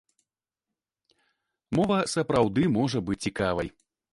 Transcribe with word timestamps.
Мова 1.81 1.99
сапраўды 2.17 2.67
можа 2.79 2.99
быць 3.11 3.23
цікавай. 3.29 3.67